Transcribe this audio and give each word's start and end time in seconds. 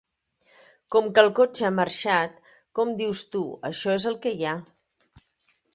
Com 0.95 1.09
que 1.17 1.23
el 1.25 1.29
cotxe 1.39 1.67
ha 1.69 1.71
marxat, 1.81 2.41
com 2.79 2.97
dius 3.03 3.25
tu, 3.35 3.45
això 3.73 3.95
és 4.01 4.11
el 4.13 4.21
que 4.27 4.37
hi 4.41 4.49
ha. 4.49 4.57